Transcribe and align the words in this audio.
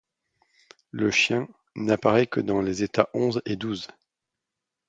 Le 0.89 1.11
chien 1.11 1.47
n'apparaît 1.75 2.25
que 2.25 2.39
dans 2.39 2.59
les 2.59 2.81
états 2.81 3.07
onze 3.13 3.39
et 3.45 3.55
douze. 3.55 3.87